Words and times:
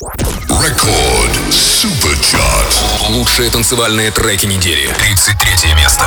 Рекорд 0.00 1.52
Суперчарт. 1.52 3.08
Лучшие 3.08 3.50
танцевальные 3.50 4.12
треки 4.12 4.46
недели. 4.46 4.86
33 4.96 5.74
место. 5.74 6.04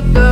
todo. 0.00 0.27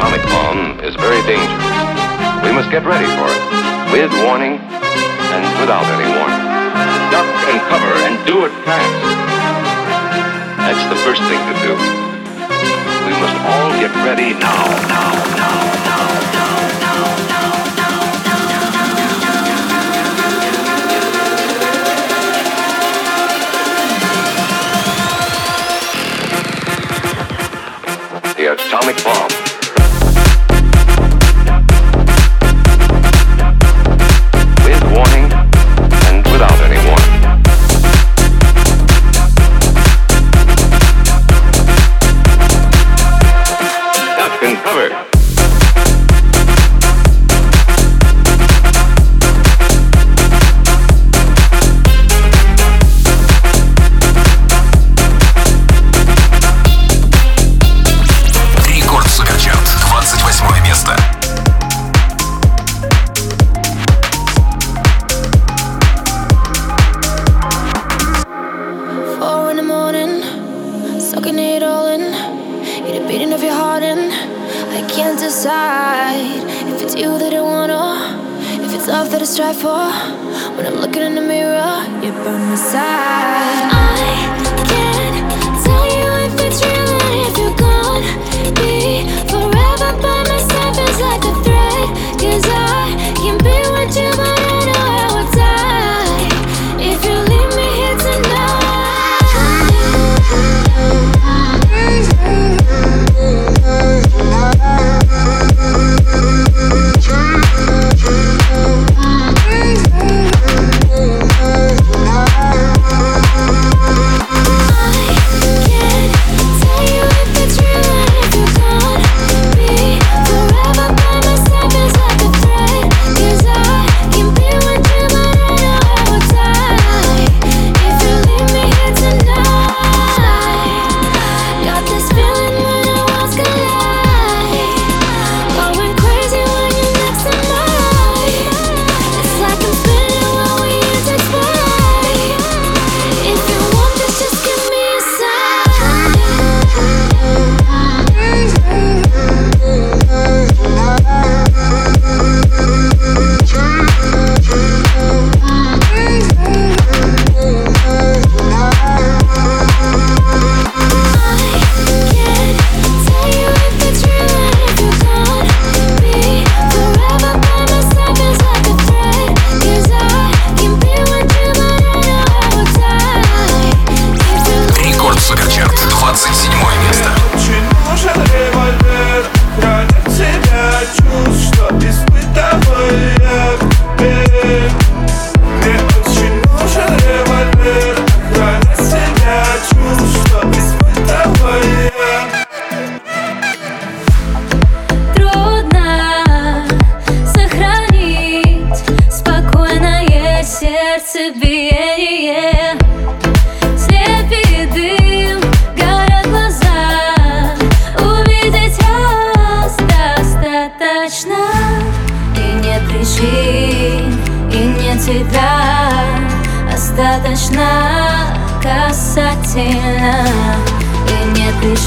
atomic 0.00 0.24
bomb 0.32 0.80
is 0.80 0.96
very 0.96 1.20
dangerous. 1.28 1.60
We 2.40 2.52
must 2.56 2.70
get 2.72 2.88
ready 2.88 3.04
for 3.04 3.28
it, 3.28 3.42
with 3.92 4.08
warning 4.24 4.56
and 4.56 5.44
without 5.60 5.84
any 5.92 6.08
warning. 6.16 6.40
Duck 7.12 7.28
and 7.52 7.60
cover 7.68 7.92
and 8.08 8.16
do 8.24 8.46
it 8.46 8.52
fast. 8.64 8.96
That's 10.56 10.80
the 10.88 10.96
first 11.04 11.20
thing 11.28 11.36
to 11.36 11.54
do. 11.60 11.76
We 13.04 13.12
must 13.20 13.36
all 13.44 13.76
get 13.76 13.92
ready 14.00 14.32
now, 14.40 14.64
now, 14.88 15.12
now, 15.36 15.68
now, 15.84 16.08
now, 16.32 16.56
now, 16.80 17.04
now. 28.40 28.50
atomic 28.50 28.96
bomb. 29.04 29.39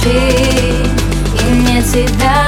пути 0.04 0.20
И 1.40 1.54
мне 1.54 1.82
тебя 1.82 2.43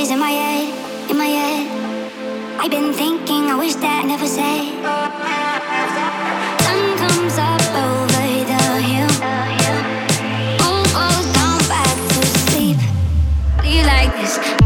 voices 0.00 0.12
in 0.12 0.18
my 0.18 0.30
head, 0.30 1.10
in 1.10 1.18
my 1.18 1.26
head. 1.26 1.66
I've 2.58 2.70
been 2.70 2.92
thinking, 2.92 3.50
I 3.50 3.56
wish 3.58 3.74
that 3.74 4.02
I 4.02 4.06
never 4.06 4.26
said. 4.26 4.80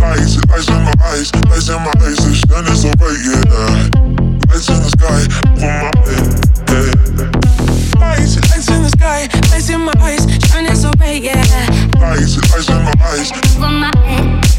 Lights, 0.01 0.69
in 0.69 0.85
my 0.85 0.95
eyes, 1.03 1.35
lights 1.51 1.69
in 1.69 1.83
my 1.83 1.93
eyes, 2.05 2.19
the 2.23 2.35
sun 2.47 2.67
is 2.71 2.85
yeah. 2.85 2.95
Lights 4.51 4.69
in 4.71 4.79
the 4.83 4.91
sky, 4.95 5.23
over 5.51 5.83
my 5.83 6.03
head, 6.15 6.31
yeah. 6.71 6.95
Lights, 7.99 8.35
lights 8.51 8.69
in 8.71 8.83
the 8.83 8.91
sky, 8.91 9.21
lights 9.51 9.69
in 9.71 9.81
my 9.81 9.93
eyes, 10.01 10.25
shining 10.47 10.77
so 10.77 10.91
bright, 10.93 11.23
yeah. 11.23 11.43
Lights, 11.99 12.37
lights 12.53 12.69
in 12.69 12.83
my 12.85 12.95
eyes, 13.01 13.33
over 13.57 13.69
my 13.69 13.91
head. 14.05 14.54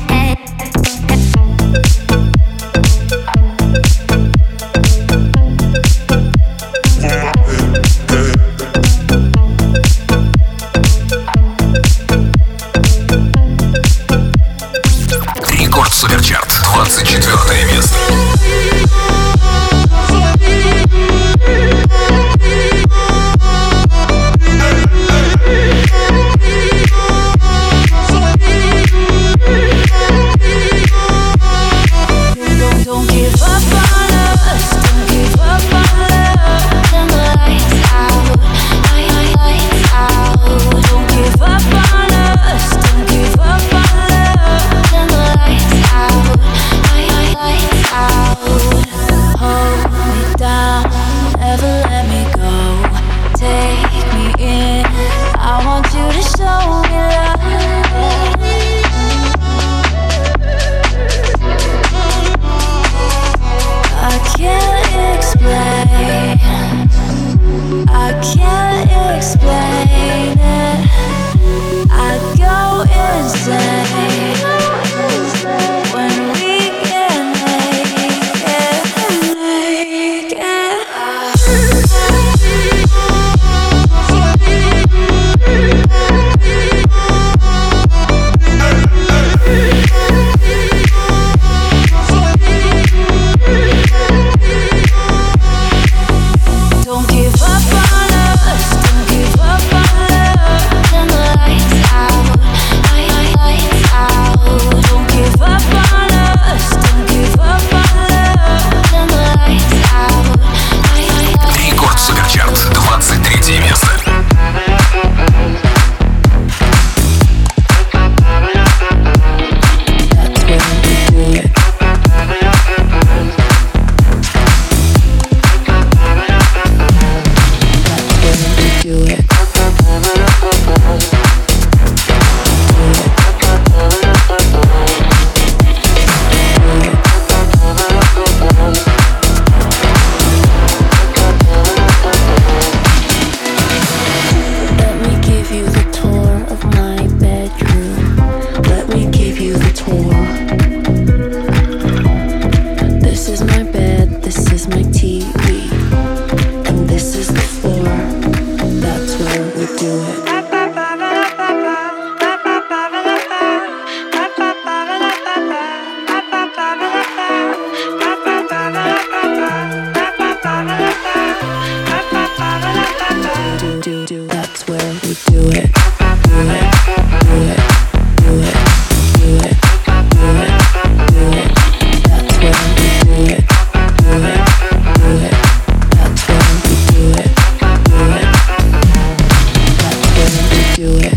do 190.75 190.97
it. 190.97 191.14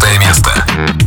15 0.00 0.18
место. 0.18 1.03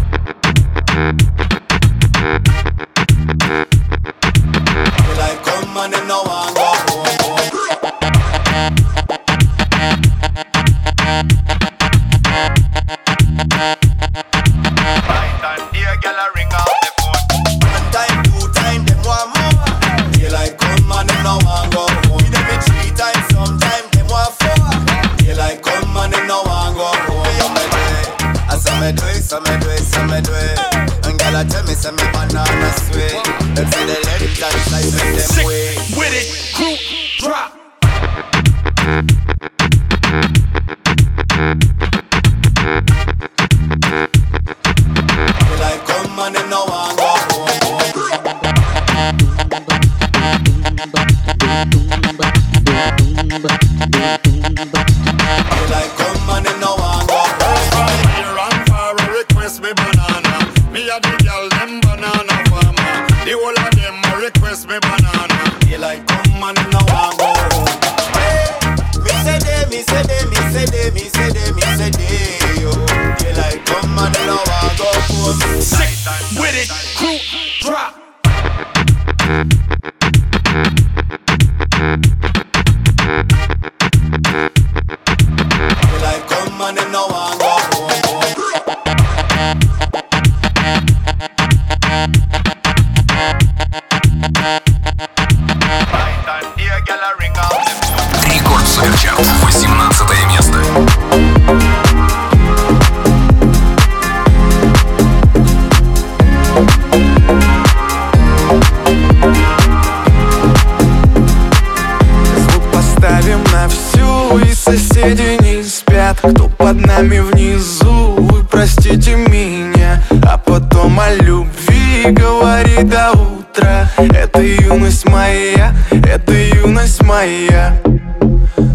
соседи 115.07 115.37
не 115.43 115.63
спят 115.63 116.17
Кто 116.19 116.49
под 116.49 116.85
нами 116.85 117.19
внизу, 117.19 118.15
вы 118.17 118.43
простите 118.43 119.15
меня 119.15 120.03
А 120.23 120.37
потом 120.37 120.99
о 120.99 121.13
любви 121.13 122.11
говори 122.11 122.83
до 122.83 123.11
утра. 123.11 123.89
Это 123.97 124.41
юность 124.41 125.07
моя, 125.09 125.73
это 125.91 126.33
юность 126.33 127.01
моя. 127.03 127.81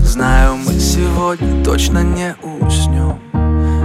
Знаю, 0.04 0.56
мы 0.56 0.78
сегодня 0.80 1.64
точно 1.64 2.02
не 2.02 2.34
уснем. 2.42 3.20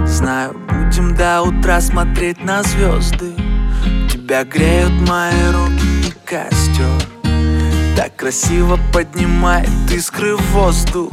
Знаю, 0.06 0.56
будем 0.68 1.14
до 1.14 1.42
утра 1.42 1.80
смотреть 1.80 2.44
на 2.44 2.62
звезды. 2.62 3.32
Тебя 4.10 4.44
греют 4.44 4.92
мои 5.08 5.32
руки 5.52 6.08
и 6.08 6.12
костер. 6.24 6.86
Так 7.96 8.16
красиво 8.16 8.78
поднимает 8.92 9.70
искры 9.90 10.36
в 10.36 10.42
воздух. 10.52 11.12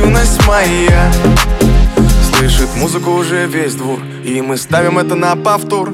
моя. 0.47 1.11
Слышит 2.33 2.69
музыку 2.75 3.11
уже 3.11 3.45
весь 3.45 3.75
двор 3.75 3.99
И 4.25 4.41
мы 4.41 4.57
ставим 4.57 4.97
это 4.97 5.15
на 5.15 5.35
повтор 5.35 5.93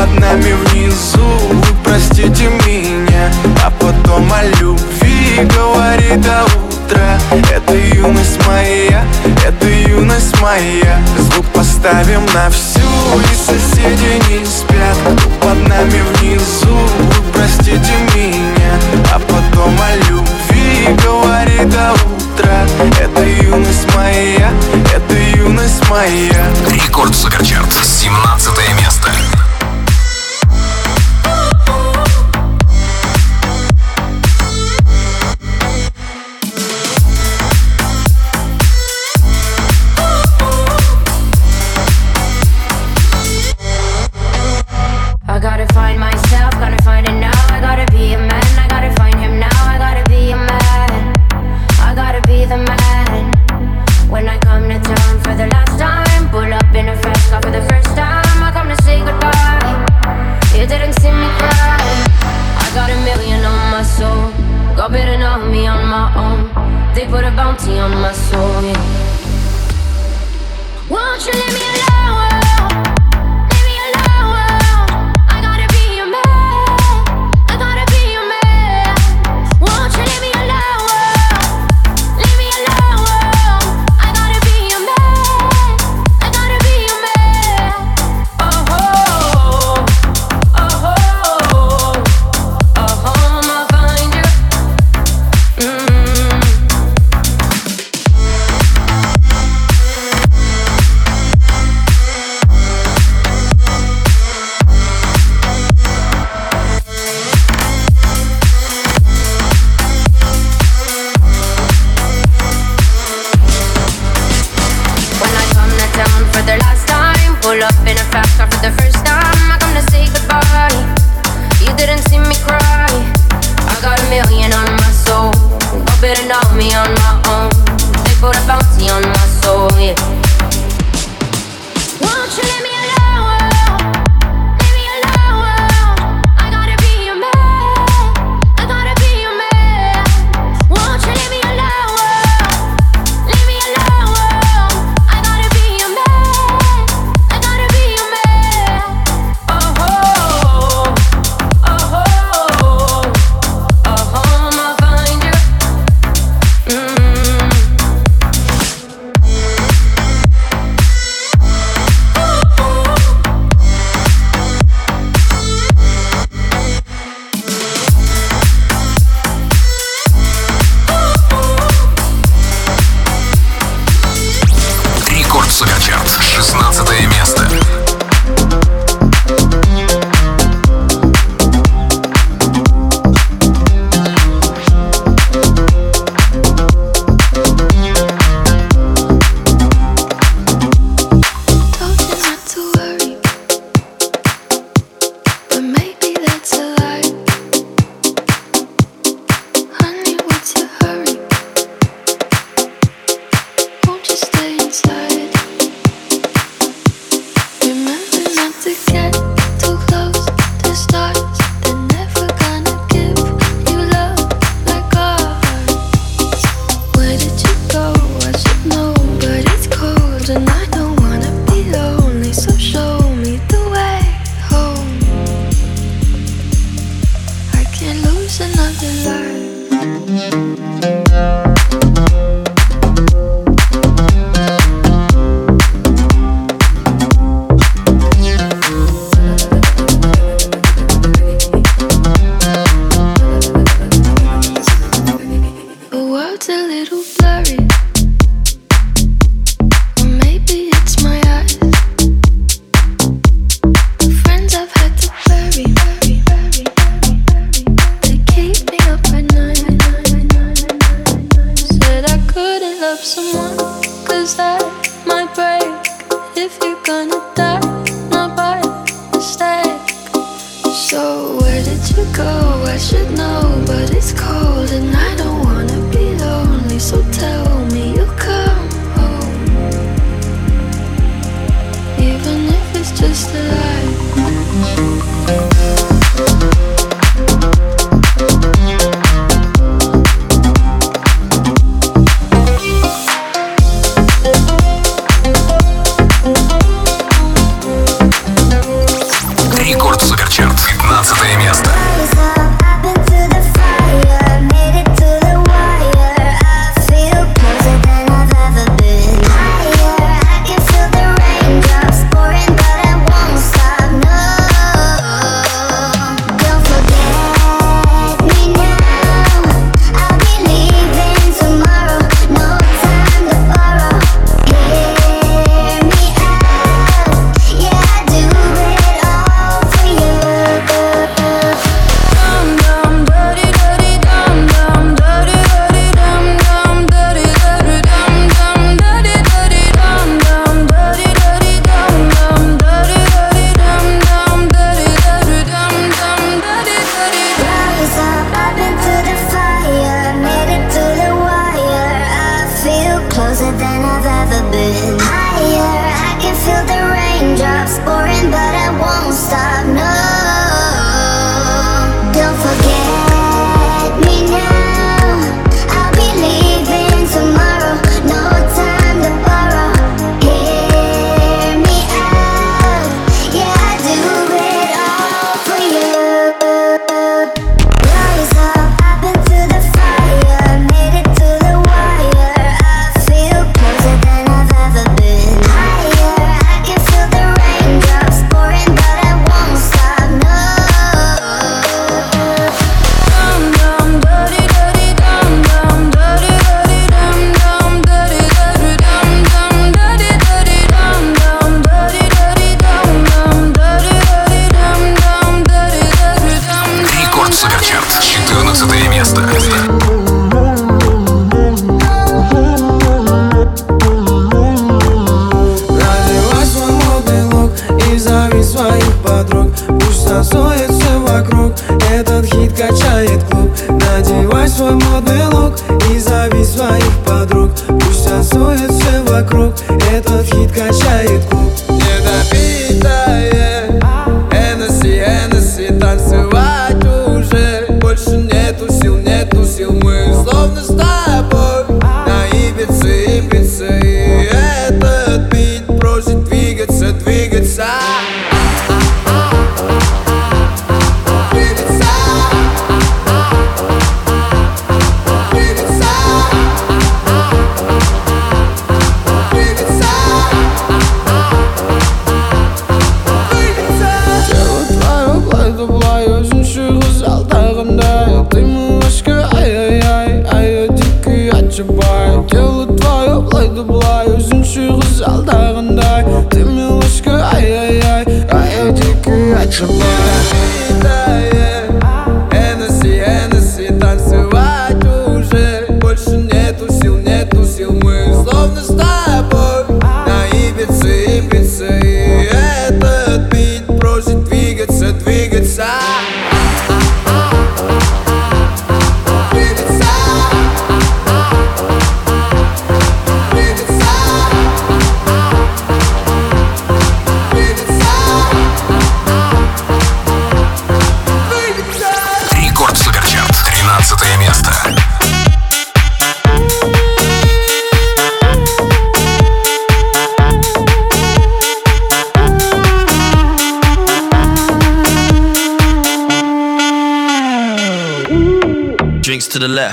под 0.00 0.18
нами 0.18 0.52
внизу, 0.64 1.24
вы 1.50 1.74
простите 1.84 2.48
меня. 2.66 3.30
А 3.64 3.70
потом 3.70 4.32
о 4.32 4.44
любви 4.60 5.48
говорит 5.56 6.20
до 6.22 6.44
утра. 6.44 7.18
Это 7.52 7.74
юность 7.74 8.38
моя, 8.46 9.04
это 9.46 9.66
юность 9.68 10.40
моя. 10.40 10.98
Звук 11.18 11.46
поставим 11.46 12.24
на 12.34 12.50
всю, 12.50 12.80
и 12.80 13.34
соседи 13.34 14.22
не 14.28 14.44
спят. 14.46 14.96
Кто 15.18 15.28
под 15.40 15.68
нами 15.68 16.02
внизу, 16.14 16.76
вы 16.98 17.22
простите 17.32 17.92
меня. 18.14 18.72
А 19.12 19.18
потом 19.18 19.76
о 19.80 19.96
любви 20.08 20.88
говорит 21.04 21.68
до 21.70 21.92
утра. 21.92 22.66
Это 23.00 23.22
юность 23.22 23.86
моя, 23.94 24.50
это 24.94 25.14
юность 25.36 25.88
моя. 25.90 26.46
Рекорд 26.70 27.14
Суперчарт, 27.14 27.72
17 27.84 28.50
место. 28.80 28.89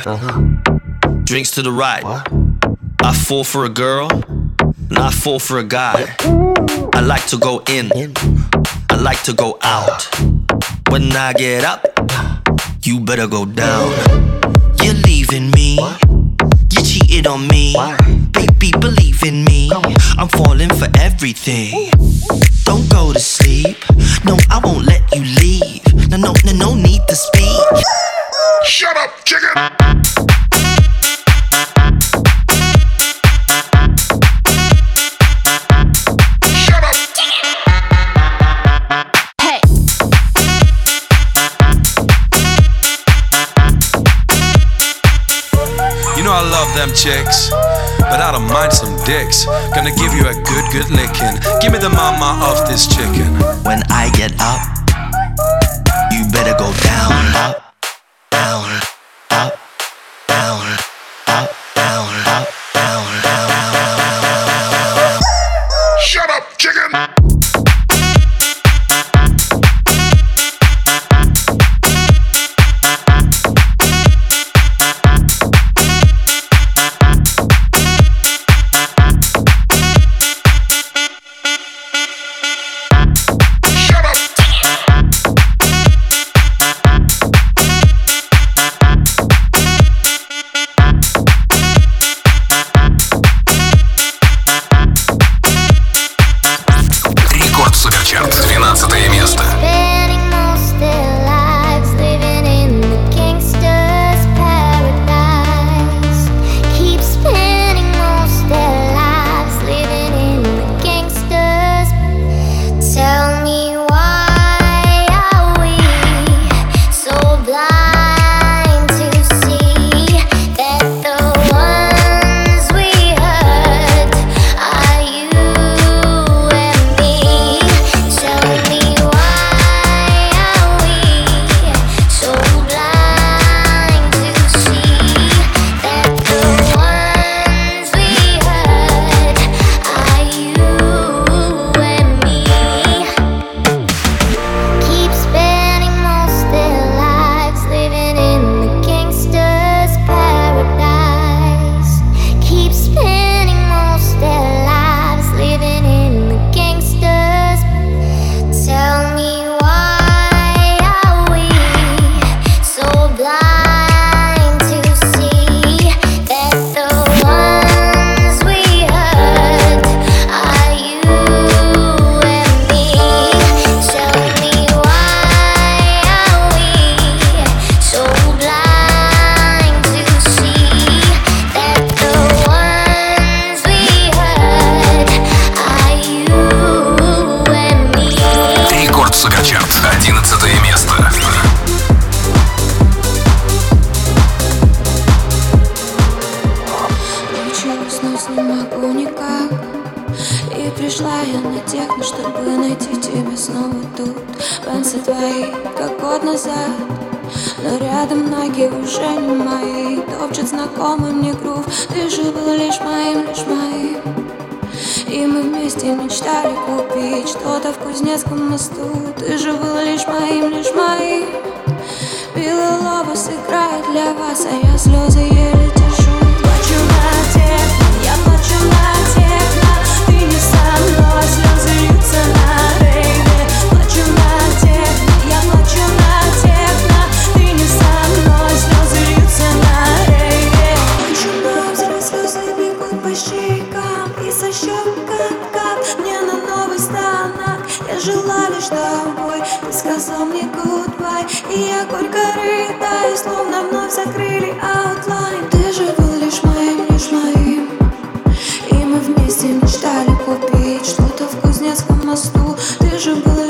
Uh-huh. 0.07 0.39
Drinks 1.25 1.51
to 1.51 1.61
the 1.61 1.71
right. 1.71 2.01
What? 2.01 2.31
I 3.03 3.13
fall 3.13 3.43
for 3.43 3.65
a 3.65 3.69
girl, 3.69 4.09
and 4.09 4.97
I 4.97 5.11
fall 5.11 5.37
for 5.37 5.59
a 5.59 5.65
guy. 5.65 6.15
I 6.93 7.01
like 7.01 7.27
to 7.27 7.37
go 7.37 7.61
in, 7.67 7.91
I 8.89 8.95
like 8.95 9.21
to 9.23 9.33
go 9.33 9.57
out. 9.63 10.07
When 10.87 11.11
I 11.11 11.33
get 11.33 11.65
up, 11.65 11.85
you 12.83 13.01
better 13.01 13.27
go 13.27 13.43
down. 13.43 13.91
You're 14.81 14.93
leaving 14.93 15.51
me. 15.51 15.75
You 15.75 16.81
cheated 16.83 17.27
on 17.27 17.45
me. 17.49 17.75
Baby, 18.31 18.71
believe 18.79 19.21
in 19.25 19.43
me. 19.43 19.69
I'm 20.17 20.29
falling 20.29 20.69
for 20.69 20.87
everything. 21.01 21.91
Don't 22.63 22.89
go 22.89 23.11
to 23.11 23.19
sleep. 23.19 23.75
No, 24.23 24.37
I 24.49 24.61
won't 24.63 24.85
let 24.85 25.03
you 25.13 25.23
leave. 25.43 25.83
No, 26.09 26.15
no, 26.15 26.33
no, 26.45 26.53
no 26.53 26.75
need 26.75 27.01
to 27.09 27.15
speak. 27.15 27.59
Shut 28.63 28.95
up! 28.95 29.26
them 46.77 46.93
chicks, 46.93 47.49
but 47.97 48.21
I 48.21 48.31
don't 48.31 48.45
mind 48.53 48.71
some 48.71 48.93
dicks. 49.03 49.45
Gonna 49.73 49.89
give 49.97 50.13
you 50.13 50.29
a 50.29 50.35
good, 50.45 50.65
good 50.71 50.89
licking. 50.93 51.33
Give 51.59 51.73
me 51.73 51.79
the 51.79 51.89
mama 51.89 52.37
of 52.45 52.69
this 52.69 52.85
chicken. 52.85 53.33
When 53.65 53.81
I 53.89 54.11
get 54.13 54.37
up, 54.37 54.61
you 56.13 56.29
better 56.29 56.53
go 56.53 56.71
down, 56.85 57.35
up, 57.35 57.73
down. 58.29 58.96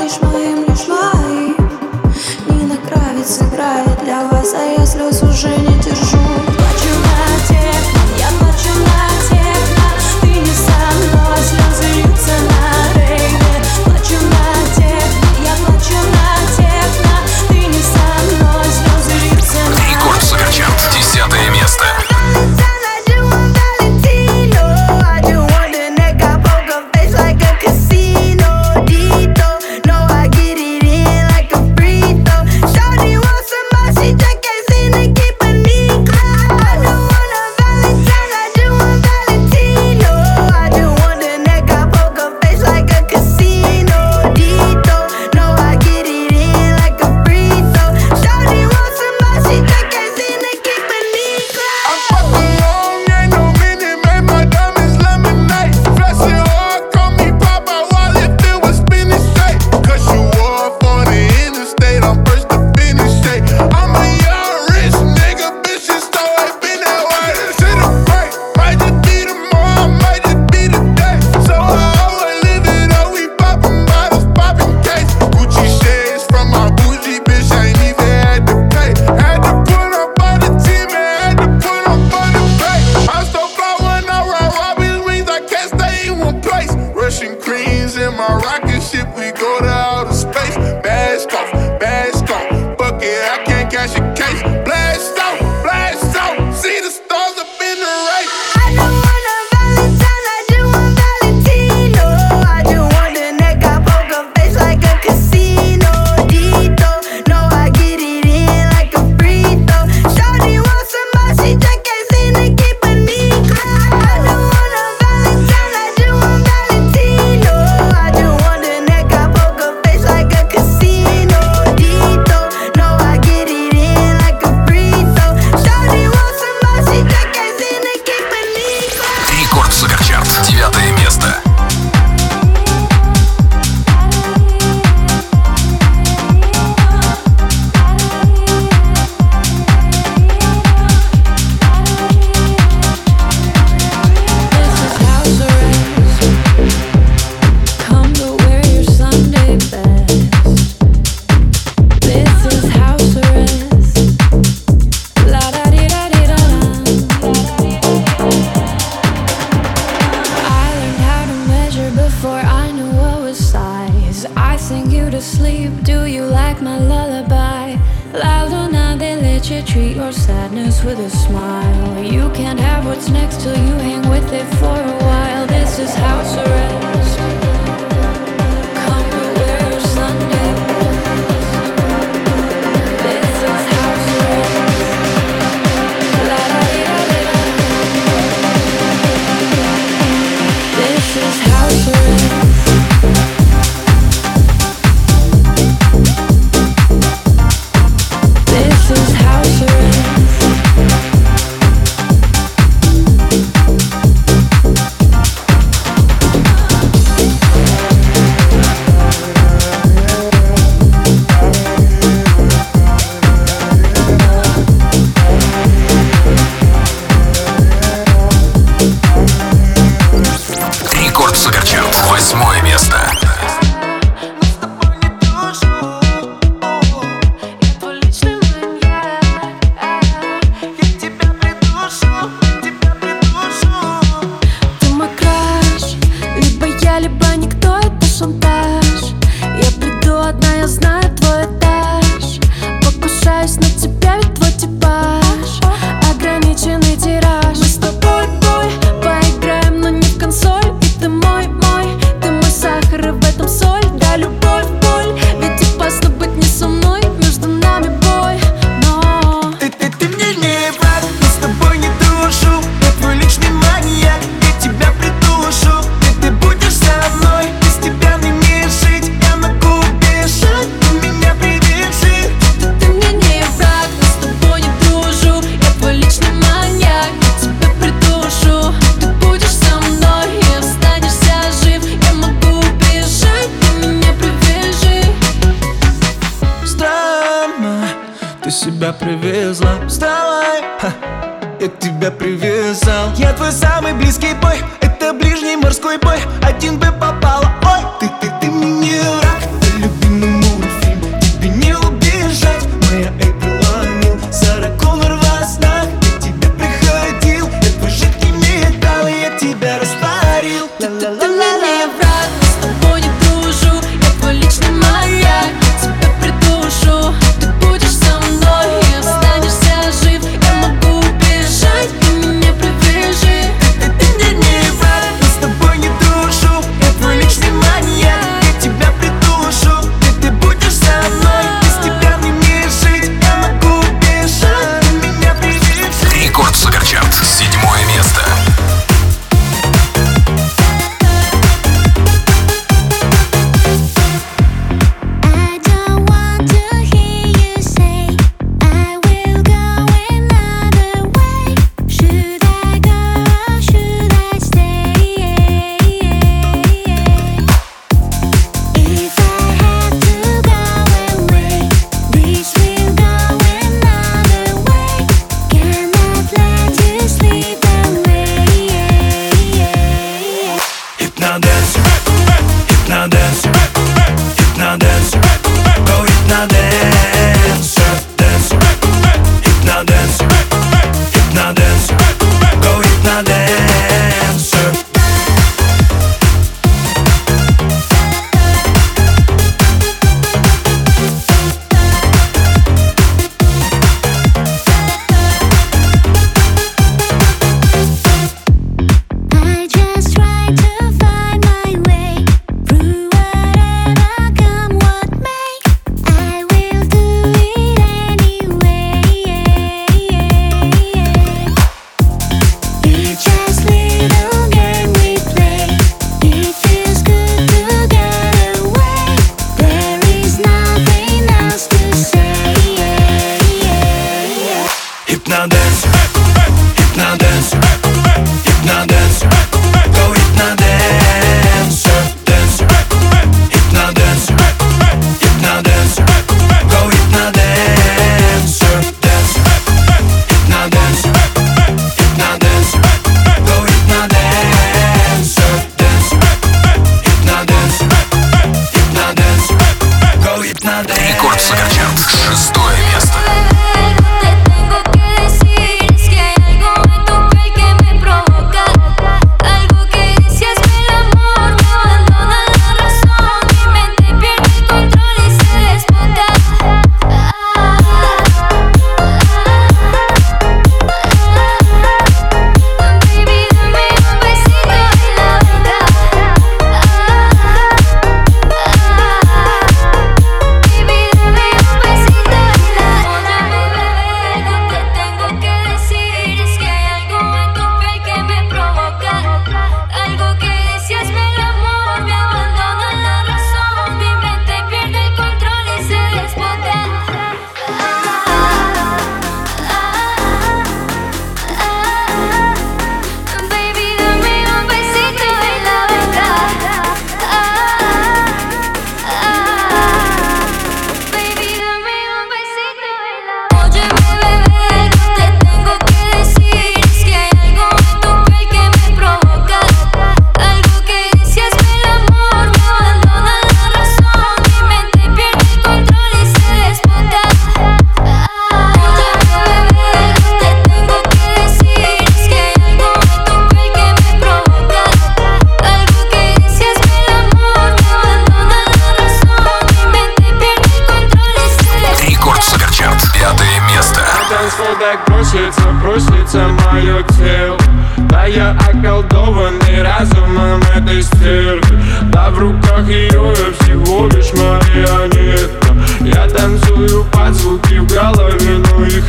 touch 0.08 0.22
my 0.22 0.47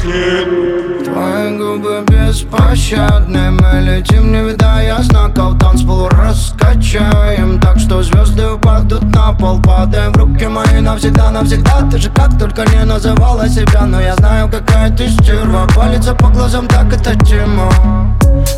нет. 0.09 1.03
Твои 1.05 1.57
губы 1.57 2.03
беспощадны 2.07 3.51
Мы 3.51 3.81
летим, 3.81 4.31
не 4.31 4.49
видая 4.49 5.01
знаков 5.01 5.57
Танцпол 5.59 6.09
раскачаем. 6.09 7.59
Так 7.59 7.79
что 7.79 8.01
звезды 8.03 8.47
упадут 8.47 9.03
на 9.15 9.33
пол 9.33 9.61
Падаем 9.61 10.11
в 10.13 10.17
руки 10.17 10.47
мои 10.47 10.81
навсегда, 10.81 11.31
навсегда. 11.31 11.87
Ты 11.89 11.97
же 11.97 12.09
как 12.11 12.37
только 12.37 12.65
не 12.65 12.83
называла 12.85 13.47
себя 13.47 13.85
Но 13.85 14.01
я 14.01 14.15
знаю, 14.15 14.49
какая 14.49 14.89
ты 14.95 15.09
стерва. 15.09 15.67
Палится 15.75 16.13
по 16.15 16.27
глазам, 16.29 16.67
так 16.67 16.93
это 16.93 17.15
тема 17.25 17.71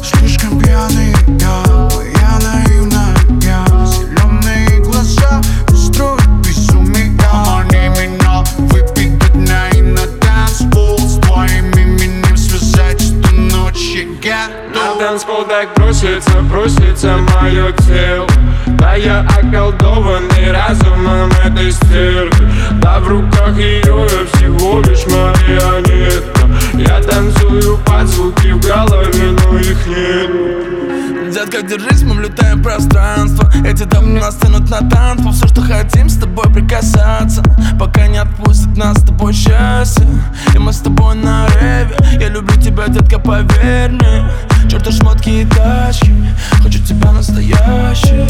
Слишком 0.03 0.59
пьяный 0.59 1.13
я, 1.39 1.89
я 2.21 2.39
наивная 2.39 3.00
я 14.25 14.47
На 14.73 14.79
готов 14.79 14.99
танцпол 14.99 15.45
так 15.45 15.73
просится, 15.73 16.31
просится 16.49 17.17
мое 17.17 17.71
тело. 17.73 18.27
Да 18.67 18.95
я 18.95 19.21
околдованный 19.21 20.51
разумом 20.51 21.31
этой 21.43 21.71
стервы. 21.71 22.49
Да 22.81 22.99
в 22.99 23.07
руках 23.07 23.57
ее 23.57 23.81
я 23.83 24.25
всего 24.33 24.81
лишь 24.81 25.05
марионетка. 25.07 26.41
Я 26.73 27.01
танцую 27.01 27.77
под 27.85 28.07
звуки 28.07 28.51
в 28.51 28.61
голове, 28.65 29.31
но 29.31 29.57
их 29.57 29.87
нет 29.87 31.20
Детка, 31.31 31.61
держись, 31.61 32.03
мы 32.03 32.15
влетаем 32.15 32.59
в 32.59 32.63
пространство. 32.63 33.51
Эти 33.65 33.83
дамы 33.83 34.19
нас 34.19 34.35
тянут 34.35 34.69
на 34.69 34.79
танцпол 34.89 35.31
Все, 35.31 35.47
что 35.47 35.61
хотим, 35.61 36.09
с 36.09 36.17
тобой 36.17 36.51
прикасаться. 36.53 37.43
Пока 37.79 38.07
не 38.07 38.17
отпустит 38.17 38.75
нас 38.77 38.97
с 38.97 39.05
тобой 39.05 39.33
счастье. 39.33 40.05
И 40.53 40.57
мы 40.57 40.73
с 40.73 40.79
тобой 40.79 41.15
на 41.15 41.47
реве. 41.47 41.95
Я 42.19 42.29
люблю 42.29 42.59
тебя, 42.61 42.87
детка, 42.87 43.17
поверь 43.19 43.91
мне. 43.91 44.29
Чёрты 44.69 44.91
шмотки 44.91 45.29
и 45.29 45.45
тачки. 45.45 46.13
Хочу 46.63 46.79
тебя 46.83 47.11
настоящий 47.11 48.27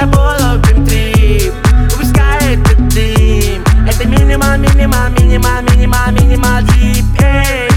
тобой 0.00 0.34
ловим 0.40 0.86
трип. 0.86 1.52
Выпускай 1.90 2.54
этот 2.54 2.88
дым. 2.88 3.62
Это 3.86 4.06
минимал, 4.06 4.56
минимал, 4.58 5.10
минимал, 5.18 5.62
минимал, 5.62 6.10
минимал 6.12 6.62
дип 6.62 7.04
Эй, 7.20 7.69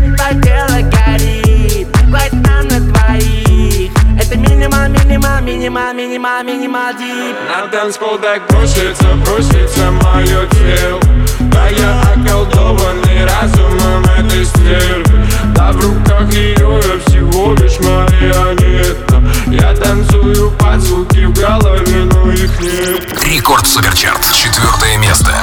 минимал, 5.44 5.94
минимал, 5.94 6.44
минимал, 6.44 6.94
дип. 6.94 7.36
На 7.48 7.68
танцпол 7.68 8.18
так 8.18 8.48
просится, 8.48 9.08
просится 9.26 9.92
мое 9.92 10.48
тело. 10.48 11.02
Да 11.40 11.68
я 11.68 12.02
околдованный 12.14 13.26
разумом 13.26 14.04
этой 14.18 14.46
стервы 14.46 15.28
Да 15.54 15.72
в 15.72 15.82
руках 15.82 16.32
ее 16.34 16.80
я 16.82 17.00
всего 17.06 17.54
лишь 17.54 17.80
марионетка. 17.80 19.22
Я 19.48 19.76
танцую 19.76 20.52
под 20.52 20.82
звуки 20.82 21.26
в 21.26 21.34
голове, 21.34 22.06
но 22.06 22.32
их 22.32 22.60
нет. 22.60 23.24
Рекорд 23.24 23.68
Суперчарт. 23.68 24.24
Четвертое 24.34 24.98
место. 24.98 25.34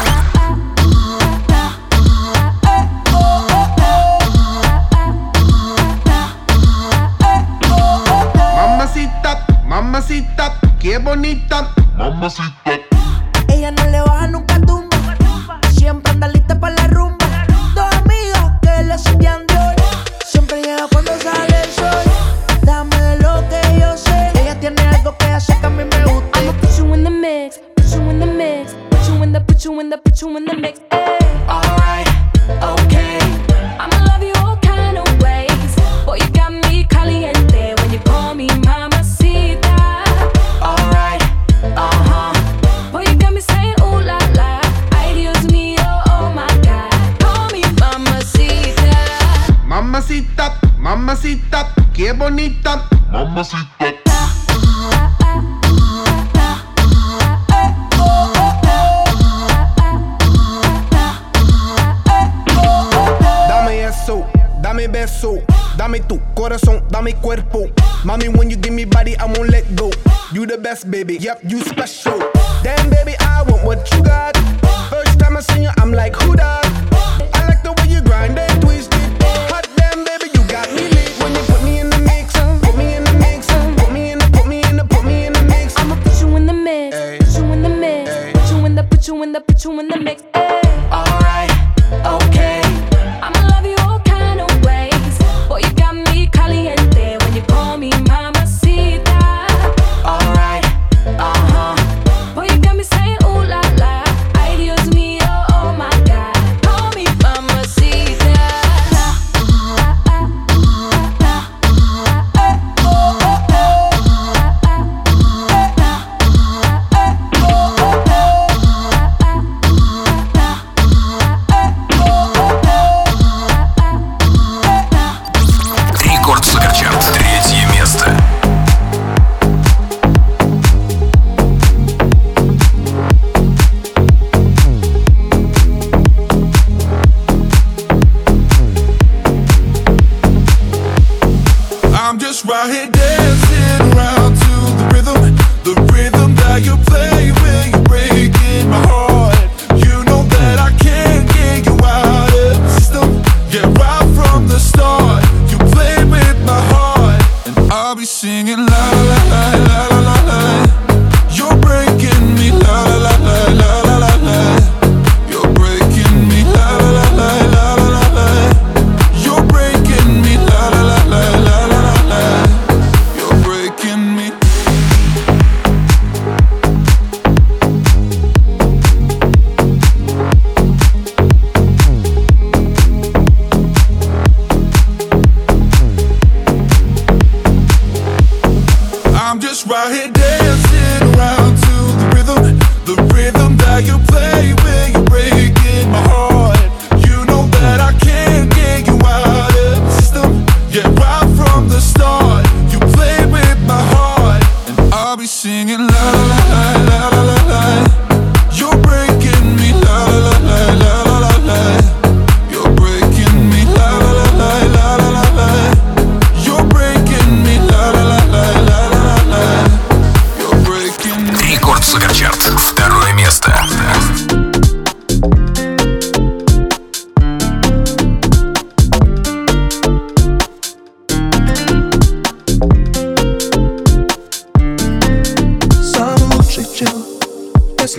Mamacita, 10.11 10.59
qué 10.81 10.99
bonita. 10.99 11.73
Mamacita. 11.97 12.81
Ella 13.49 13.71
no 13.71 13.85
le 13.87 14.01
baja 14.01 14.27
nunca 14.27 14.50
Mamacita 53.41 53.81
Dame 63.49 63.85
eso, 63.85 64.27
dame 64.61 64.89
beso, 64.89 65.39
dame 65.77 66.01
tu 66.01 66.21
corazón, 66.35 66.85
dame 66.91 67.15
cuerpo. 67.15 67.65
Mommy, 68.05 68.29
when 68.29 68.51
you 68.51 68.57
give 68.57 68.75
me 68.75 68.85
body, 68.85 69.17
I 69.17 69.25
won't 69.25 69.49
let 69.49 69.75
go. 69.75 69.91
You 70.33 70.47
the 70.47 70.59
best, 70.59 70.91
baby. 70.91 71.17
Yep, 71.17 71.41
you 71.45 71.61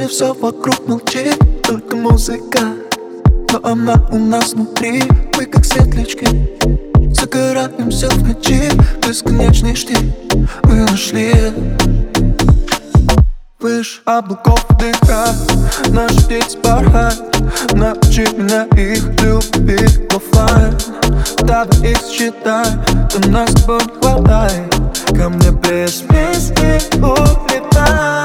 Если 0.01 0.15
все 0.15 0.33
вокруг 0.33 0.87
молчит, 0.87 1.37
только 1.61 1.95
музыка. 1.95 2.59
Но 3.51 3.59
она 3.63 4.03
у 4.11 4.17
нас 4.17 4.53
внутри, 4.53 5.03
мы 5.37 5.45
как 5.45 5.63
светлячки. 5.63 6.25
Загораемся 7.13 8.09
в 8.09 8.27
ночи, 8.27 8.71
бесконечный 9.07 9.75
штиль. 9.75 10.11
Мы 10.63 10.85
нашли 10.89 11.31
Выше 13.59 14.01
облаков 14.05 14.65
дыха. 14.79 15.35
Наши 15.89 16.15
птицы 16.25 16.57
порхают 16.57 17.21
Научи 17.73 18.25
меня 18.35 18.63
их 18.75 19.03
любить. 19.21 20.01
Оффлайн 20.15 20.79
Давай 21.43 21.91
их 21.91 21.99
считай 22.11 22.65
То 23.11 23.29
нас 23.29 23.51
с 23.51 23.53
тобой 23.53 23.81
не 23.83 24.01
хватает. 24.01 24.73
Ко 25.09 25.29
мне 25.29 25.51
без 25.51 26.01
вместе 26.01 26.81
улетай 26.97 28.20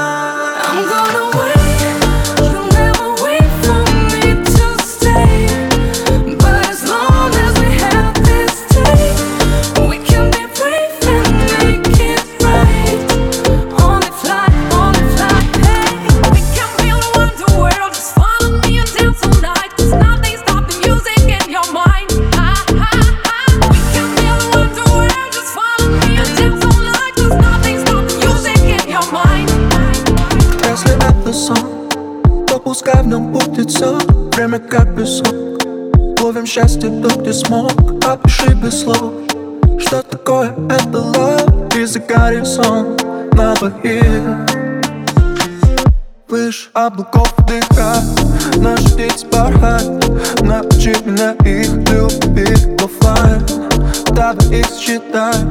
счастье 36.47 36.89
тут 36.89 37.25
ты 37.25 37.33
смог? 37.33 37.73
Опиши 38.05 38.53
без 38.53 38.81
слов 38.81 39.13
Что 39.79 40.01
такое 40.01 40.51
это 40.69 40.97
love? 40.97 41.77
И 41.77 41.85
за 41.85 41.99
горизонт 41.99 43.03
на 43.33 43.53
двоих 43.55 44.23
Выше 46.29 46.69
облаков 46.73 47.33
дыхать, 47.47 48.57
Наш 48.57 48.79
птиц 48.93 49.25
порхает 49.25 50.41
Научи 50.41 50.95
меня 51.05 51.33
их 51.43 51.69
любить 51.91 52.81
Оффлайн 52.81 53.45
Давай 54.13 54.61
их 54.61 54.67
считать. 54.79 55.46